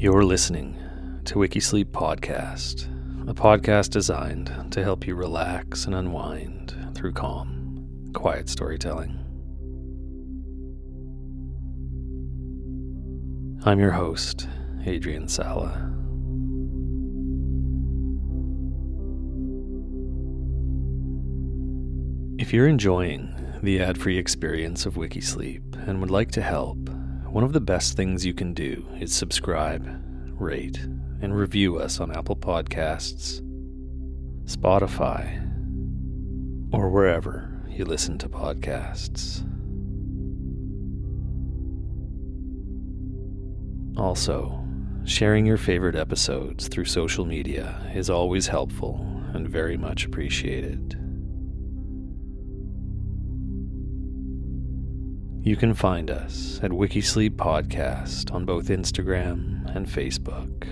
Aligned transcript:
You're 0.00 0.22
listening 0.22 0.78
to 1.24 1.40
Wikisleep 1.40 1.86
Podcast, 1.86 2.86
a 3.28 3.34
podcast 3.34 3.90
designed 3.90 4.70
to 4.70 4.84
help 4.84 5.08
you 5.08 5.16
relax 5.16 5.86
and 5.86 5.94
unwind 5.96 6.72
through 6.94 7.14
calm, 7.14 8.12
quiet 8.14 8.48
storytelling. 8.48 9.18
I'm 13.64 13.80
your 13.80 13.90
host, 13.90 14.46
Adrian 14.86 15.26
Sala. 15.26 15.72
If 22.38 22.52
you're 22.52 22.68
enjoying 22.68 23.34
the 23.64 23.80
ad 23.80 23.98
free 23.98 24.16
experience 24.16 24.86
of 24.86 24.94
Wikisleep 24.94 25.88
and 25.88 26.00
would 26.00 26.12
like 26.12 26.30
to 26.30 26.42
help, 26.42 26.88
one 27.30 27.44
of 27.44 27.52
the 27.52 27.60
best 27.60 27.94
things 27.94 28.24
you 28.24 28.32
can 28.32 28.54
do 28.54 28.86
is 28.98 29.12
subscribe, 29.12 29.86
rate, 30.40 30.78
and 31.20 31.36
review 31.36 31.78
us 31.78 32.00
on 32.00 32.10
Apple 32.16 32.36
Podcasts, 32.36 33.42
Spotify, 34.44 35.44
or 36.72 36.88
wherever 36.88 37.62
you 37.68 37.84
listen 37.84 38.16
to 38.18 38.28
podcasts. 38.28 39.44
Also, 43.98 44.64
sharing 45.04 45.44
your 45.44 45.58
favorite 45.58 45.96
episodes 45.96 46.68
through 46.68 46.84
social 46.86 47.26
media 47.26 47.90
is 47.94 48.08
always 48.08 48.46
helpful 48.46 49.04
and 49.34 49.48
very 49.48 49.76
much 49.76 50.06
appreciated. 50.06 51.07
You 55.48 55.56
can 55.56 55.72
find 55.72 56.10
us 56.10 56.60
at 56.62 56.72
Wikisleep 56.72 57.30
Podcast 57.30 58.34
on 58.34 58.44
both 58.44 58.66
Instagram 58.66 59.74
and 59.74 59.86
Facebook. 59.86 60.68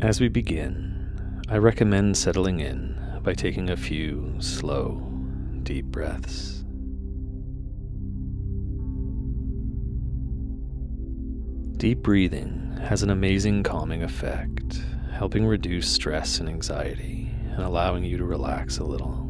As 0.00 0.22
we 0.22 0.28
begin, 0.28 1.42
I 1.50 1.58
recommend 1.58 2.16
settling 2.16 2.60
in 2.60 2.98
by 3.22 3.34
taking 3.34 3.68
a 3.68 3.76
few 3.76 4.34
slow, 4.38 4.98
deep 5.64 5.84
breaths. 5.84 6.64
Deep 11.76 11.98
breathing 11.98 12.74
has 12.80 13.02
an 13.02 13.10
amazing 13.10 13.64
calming 13.64 14.02
effect 14.02 14.80
helping 15.12 15.46
reduce 15.46 15.88
stress 15.88 16.40
and 16.40 16.48
anxiety 16.48 17.30
and 17.52 17.62
allowing 17.62 18.04
you 18.04 18.16
to 18.18 18.24
relax 18.24 18.78
a 18.78 18.84
little. 18.84 19.24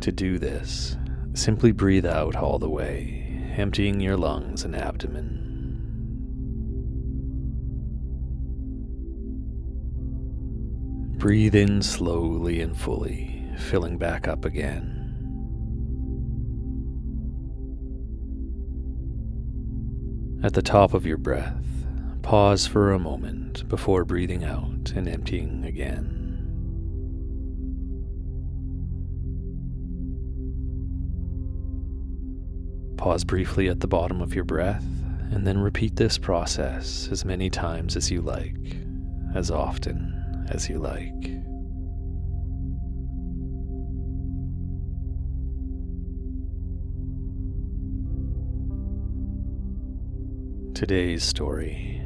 To 0.00 0.12
do 0.12 0.38
this, 0.38 0.96
simply 1.32 1.72
breathe 1.72 2.06
out 2.06 2.36
all 2.36 2.58
the 2.58 2.68
way, 2.68 3.54
emptying 3.56 4.00
your 4.00 4.16
lungs 4.16 4.64
and 4.64 4.74
abdomen. 4.74 5.38
Breathe 11.18 11.54
in 11.54 11.82
slowly 11.82 12.60
and 12.60 12.76
fully, 12.76 13.46
filling 13.56 13.96
back 13.96 14.26
up 14.26 14.44
again. 14.44 15.01
At 20.42 20.54
the 20.54 20.62
top 20.62 20.92
of 20.92 21.06
your 21.06 21.18
breath, 21.18 21.62
pause 22.22 22.66
for 22.66 22.92
a 22.92 22.98
moment 22.98 23.68
before 23.68 24.04
breathing 24.04 24.42
out 24.42 24.92
and 24.96 25.08
emptying 25.08 25.64
again. 25.64 26.18
Pause 32.96 33.22
briefly 33.24 33.68
at 33.68 33.78
the 33.78 33.86
bottom 33.86 34.20
of 34.20 34.34
your 34.34 34.44
breath 34.44 34.84
and 35.30 35.46
then 35.46 35.58
repeat 35.58 35.94
this 35.94 36.18
process 36.18 37.08
as 37.12 37.24
many 37.24 37.48
times 37.48 37.96
as 37.96 38.10
you 38.10 38.20
like, 38.20 38.76
as 39.36 39.48
often 39.48 40.46
as 40.50 40.68
you 40.68 40.78
like. 40.78 41.51
Today's 50.82 51.22
story 51.22 52.02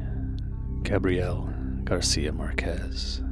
Gabriel 0.83 1.51
Garcia 1.83 2.31
Marquez. 2.31 3.23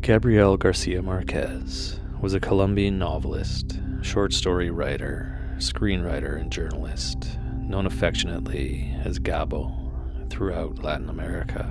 Gabriel 0.00 0.56
Garcia 0.56 1.02
Marquez 1.02 2.00
was 2.22 2.32
a 2.32 2.40
Colombian 2.40 2.98
novelist, 2.98 3.78
short 4.00 4.32
story 4.32 4.70
writer, 4.70 5.38
screenwriter, 5.58 6.40
and 6.40 6.50
journalist, 6.50 7.38
known 7.60 7.84
affectionately 7.84 8.96
as 9.04 9.18
Gabo 9.18 10.30
throughout 10.30 10.82
Latin 10.82 11.10
America. 11.10 11.70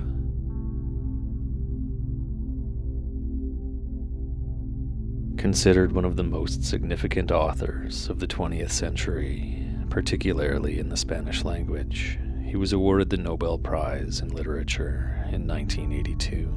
Considered 5.48 5.92
one 5.92 6.04
of 6.04 6.16
the 6.16 6.22
most 6.22 6.62
significant 6.62 7.32
authors 7.32 8.10
of 8.10 8.18
the 8.18 8.26
20th 8.26 8.70
century, 8.70 9.66
particularly 9.88 10.78
in 10.78 10.90
the 10.90 10.96
Spanish 10.96 11.42
language, 11.42 12.18
he 12.44 12.54
was 12.54 12.74
awarded 12.74 13.08
the 13.08 13.16
Nobel 13.16 13.56
Prize 13.56 14.20
in 14.20 14.28
Literature 14.28 15.24
in 15.32 15.46
1982. 15.46 16.52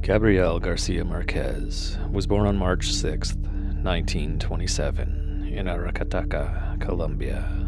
Gabriel 0.00 0.58
Garcia 0.60 1.04
Marquez 1.04 1.98
was 2.10 2.26
born 2.26 2.46
on 2.46 2.56
March 2.56 2.90
6, 2.90 3.34
1927, 3.34 5.52
in 5.52 5.66
Aracataca, 5.66 6.80
Colombia. 6.80 7.59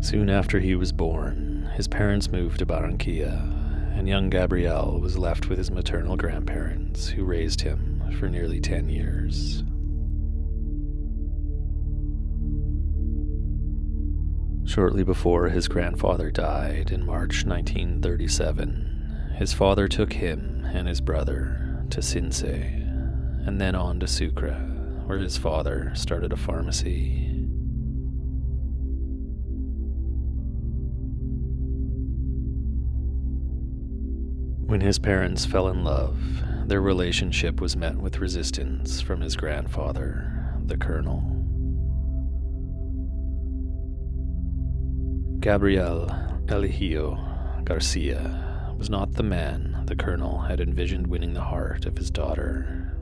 Soon 0.00 0.30
after 0.30 0.60
he 0.60 0.74
was 0.74 0.92
born, 0.92 1.70
his 1.74 1.86
parents 1.86 2.32
moved 2.32 2.58
to 2.58 2.66
Barranquilla, 2.66 3.96
and 3.96 4.08
young 4.08 4.30
Gabriel 4.30 4.98
was 4.98 5.18
left 5.18 5.48
with 5.48 5.58
his 5.58 5.70
maternal 5.70 6.16
grandparents, 6.16 7.08
who 7.08 7.22
raised 7.24 7.60
him 7.60 8.02
for 8.18 8.30
nearly 8.30 8.60
10 8.60 8.88
years. 8.88 9.62
Shortly 14.64 15.04
before 15.04 15.48
his 15.48 15.68
grandfather 15.68 16.30
died 16.30 16.92
in 16.92 17.04
March 17.04 17.44
1937, 17.44 19.34
his 19.36 19.52
father 19.52 19.86
took 19.86 20.14
him 20.14 20.64
and 20.72 20.88
his 20.88 21.02
brother 21.02 21.84
to 21.90 22.00
Sincé, 22.00 22.86
and 23.46 23.60
then 23.60 23.74
on 23.74 24.00
to 24.00 24.06
Sucre, 24.06 24.54
where 25.06 25.18
his 25.18 25.36
father 25.36 25.92
started 25.94 26.32
a 26.32 26.36
pharmacy. 26.36 27.39
When 34.70 34.82
his 34.82 35.00
parents 35.00 35.44
fell 35.44 35.66
in 35.66 35.82
love, 35.82 36.16
their 36.68 36.80
relationship 36.80 37.60
was 37.60 37.76
met 37.76 37.96
with 37.96 38.20
resistance 38.20 39.00
from 39.00 39.20
his 39.20 39.34
grandfather, 39.34 40.54
the 40.64 40.76
colonel. 40.76 41.24
Gabriel 45.40 46.06
Eligio 46.46 47.18
Garcia 47.64 48.72
was 48.78 48.88
not 48.88 49.14
the 49.14 49.24
man 49.24 49.82
the 49.86 49.96
colonel 49.96 50.38
had 50.38 50.60
envisioned 50.60 51.08
winning 51.08 51.34
the 51.34 51.40
heart 51.40 51.84
of 51.84 51.98
his 51.98 52.12
daughter. 52.12 52.96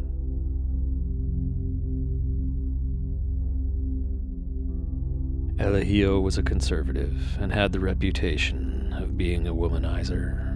Eligio 5.59 6.19
was 6.23 6.39
a 6.39 6.43
conservative 6.43 7.37
and 7.39 7.53
had 7.53 7.73
the 7.73 7.81
reputation 7.81 8.95
of 8.95 9.19
being 9.19 9.47
a 9.47 9.55
womanizer. 9.55 10.48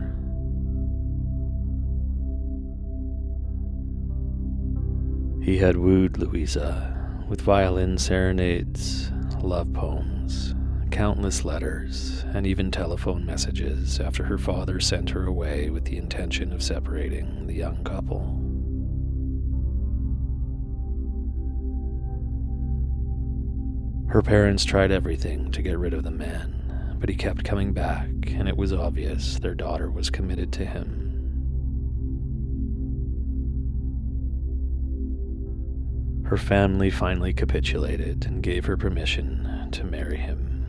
He 5.43 5.59
had 5.59 5.77
wooed 5.77 6.19
Louisa 6.19 7.25
with 7.29 7.41
violin 7.41 7.99
serenades, 7.99 9.11
love 9.43 9.73
poems, 9.73 10.55
countless 10.93 11.45
letters, 11.45 12.25
and 12.33 12.47
even 12.47 12.71
telephone 12.71 13.27
messages 13.27 13.99
after 13.99 14.23
her 14.23 14.39
father 14.39 14.79
sent 14.79 15.11
her 15.11 15.27
away 15.27 15.69
with 15.69 15.85
the 15.85 15.97
intention 15.97 16.53
of 16.53 16.63
separating 16.63 17.49
the 17.49 17.55
young 17.55 17.83
couple. 17.83 18.39
Her 24.13 24.23
parents 24.23 24.65
tried 24.65 24.93
everything 24.93 25.51
to 25.51 25.63
get 25.63 25.77
rid 25.77 25.93
of 25.93 26.05
the 26.05 26.13
man, 26.13 26.97
but 27.01 27.09
he 27.09 27.17
kept 27.17 27.43
coming 27.43 27.73
back, 27.73 28.09
and 28.29 28.49
it 28.49 28.57
was 28.57 28.73
obvious 28.73 29.41
their 29.41 29.57
daughter 29.57 29.91
was 29.91 30.09
committed 30.09 30.53
to 30.53 30.65
him. 30.65 31.02
Her 36.33 36.39
family 36.39 36.89
finally 36.89 37.35
capitulated 37.35 38.25
and 38.25 38.43
gave 38.43 38.65
her 38.65 38.79
permission 38.79 39.69
to 39.71 39.85
marry 39.85 40.17
him. 40.17 40.65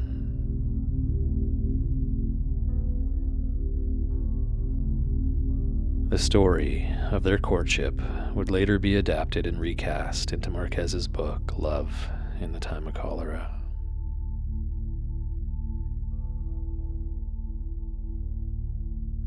The 6.09 6.17
story 6.17 6.93
of 7.11 7.23
their 7.23 7.37
courtship 7.37 8.01
would 8.33 8.51
later 8.51 8.77
be 8.77 8.97
adapted 8.97 9.47
and 9.47 9.57
recast 9.57 10.33
into 10.33 10.49
Marquez's 10.49 11.07
book, 11.07 11.57
Love 11.57 12.09
in 12.41 12.51
the 12.51 12.59
Time 12.59 12.85
of 12.85 12.95
Cholera. 12.95 13.52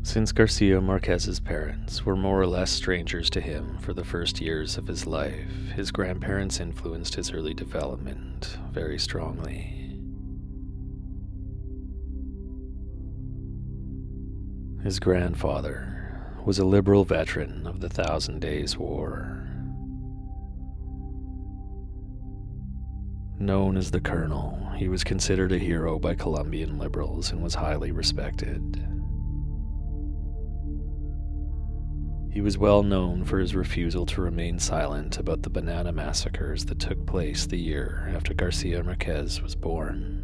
Since 0.07 0.31
Garcia 0.31 0.79
Marquez's 0.79 1.41
parents 1.41 2.05
were 2.05 2.15
more 2.15 2.39
or 2.39 2.47
less 2.47 2.71
strangers 2.71 3.29
to 3.31 3.41
him 3.41 3.77
for 3.79 3.93
the 3.93 4.05
first 4.05 4.39
years 4.39 4.77
of 4.77 4.87
his 4.87 5.05
life, 5.05 5.51
his 5.75 5.91
grandparents 5.91 6.61
influenced 6.61 7.15
his 7.15 7.33
early 7.33 7.53
development 7.53 8.57
very 8.71 8.97
strongly. 8.99 9.99
His 14.81 14.97
grandfather 14.97 16.23
was 16.45 16.57
a 16.57 16.63
liberal 16.63 17.03
veteran 17.03 17.67
of 17.67 17.81
the 17.81 17.89
Thousand 17.89 18.39
Days 18.39 18.77
War. 18.77 19.45
Known 23.39 23.75
as 23.75 23.91
the 23.91 23.99
Colonel, 23.99 24.71
he 24.77 24.87
was 24.87 25.03
considered 25.03 25.51
a 25.51 25.57
hero 25.57 25.99
by 25.99 26.15
Colombian 26.15 26.79
liberals 26.79 27.33
and 27.33 27.43
was 27.43 27.55
highly 27.55 27.91
respected. 27.91 28.96
He 32.37 32.41
was 32.41 32.55
well 32.55 32.83
known 32.83 33.23
for 33.23 33.39
his 33.39 33.55
refusal 33.55 34.05
to 34.05 34.21
remain 34.21 34.59
silent 34.59 35.17
about 35.17 35.41
the 35.41 35.49
banana 35.49 35.91
massacres 35.91 36.65
that 36.65 36.77
took 36.77 37.07
place 37.07 37.47
the 37.47 37.57
year 37.57 38.11
after 38.15 38.35
Garcia 38.35 38.83
Marquez 38.83 39.41
was 39.41 39.55
born. 39.55 40.23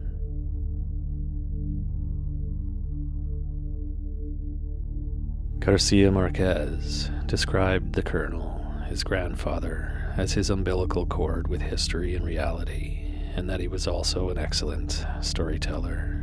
Garcia 5.58 6.12
Marquez 6.12 7.10
described 7.26 7.94
the 7.94 8.04
colonel, 8.04 8.64
his 8.88 9.04
grandfather, 9.04 10.14
as 10.16 10.34
his 10.34 10.52
umbilical 10.52 11.08
cord 11.08 11.48
with 11.48 11.64
history 11.64 12.14
and 12.14 12.24
reality, 12.24 13.08
and 13.36 13.50
that 13.50 13.60
he 13.60 13.68
was 13.68 13.88
also 13.88 14.30
an 14.30 14.38
excellent 14.38 15.04
storyteller. 15.20 16.23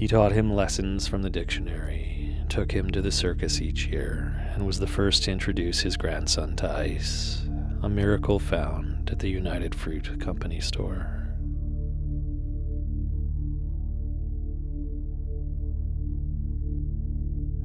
He 0.00 0.08
taught 0.08 0.32
him 0.32 0.50
lessons 0.50 1.06
from 1.06 1.20
the 1.20 1.28
dictionary, 1.28 2.34
took 2.48 2.72
him 2.72 2.90
to 2.92 3.02
the 3.02 3.12
circus 3.12 3.60
each 3.60 3.84
year, 3.88 4.50
and 4.54 4.64
was 4.64 4.78
the 4.78 4.86
first 4.86 5.24
to 5.24 5.30
introduce 5.30 5.80
his 5.80 5.98
grandson 5.98 6.56
to 6.56 6.74
ice, 6.74 7.46
a 7.82 7.88
miracle 7.90 8.38
found 8.38 9.10
at 9.10 9.18
the 9.18 9.28
United 9.28 9.74
Fruit 9.74 10.18
Company 10.18 10.58
store. 10.58 11.36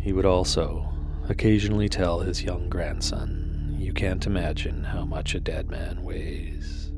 He 0.02 0.12
would 0.12 0.26
also 0.26 0.92
occasionally 1.30 1.88
tell 1.88 2.20
his 2.20 2.44
young 2.44 2.68
grandson, 2.68 3.78
You 3.80 3.94
can't 3.94 4.28
imagine 4.28 4.84
how 4.84 5.06
much 5.06 5.36
a 5.36 5.40
dead 5.40 5.70
man 5.70 6.04
weighs. 6.04 6.92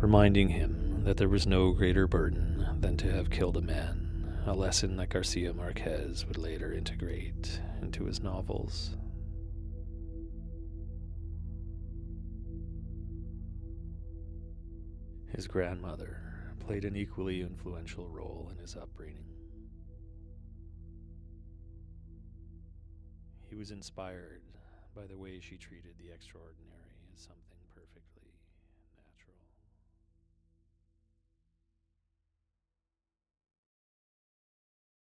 Reminding 0.00 0.50
him 0.50 0.89
that 1.04 1.16
there 1.16 1.28
was 1.28 1.46
no 1.46 1.72
greater 1.72 2.06
burden 2.06 2.66
than 2.80 2.96
to 2.98 3.10
have 3.10 3.30
killed 3.30 3.56
a 3.56 3.60
man, 3.60 4.38
a 4.46 4.54
lesson 4.54 4.96
that 4.96 5.08
Garcia 5.08 5.52
Marquez 5.54 6.26
would 6.26 6.36
later 6.36 6.72
integrate 6.72 7.60
into 7.80 8.04
his 8.04 8.22
novels. 8.22 8.96
His 15.34 15.46
grandmother 15.46 16.20
played 16.58 16.84
an 16.84 16.96
equally 16.96 17.40
influential 17.40 18.08
role 18.08 18.50
in 18.52 18.58
his 18.58 18.76
upbringing. 18.76 19.24
He 23.48 23.56
was 23.56 23.70
inspired 23.70 24.42
by 24.94 25.06
the 25.06 25.16
way 25.16 25.40
she 25.40 25.56
treated 25.56 25.94
the 25.98 26.12
extraordinary 26.12 26.98
as 27.14 27.22
something 27.22 27.59